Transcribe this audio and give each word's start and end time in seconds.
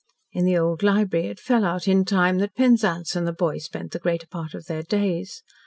In 0.31 0.45
the 0.45 0.57
old 0.57 0.81
library 0.81 1.27
it 1.27 1.39
fell 1.39 1.63
out 1.63 1.87
in 1.87 2.05
time 2.05 2.39
that 2.39 2.55
Penzance 2.55 3.15
and 3.15 3.27
the 3.27 3.31
boy 3.33 3.59
spent 3.59 3.91
the 3.91 3.99
greater 3.99 4.25
part 4.25 4.55
of 4.55 4.65
their 4.65 4.81
days. 4.81 5.43